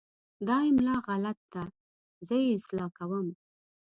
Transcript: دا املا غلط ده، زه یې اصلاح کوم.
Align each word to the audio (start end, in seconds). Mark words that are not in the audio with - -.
دا 0.47 0.57
املا 0.69 0.95
غلط 1.07 1.39
ده، 1.53 1.63
زه 2.27 2.35
یې 2.43 2.49
اصلاح 2.57 2.89
کوم. 2.97 3.27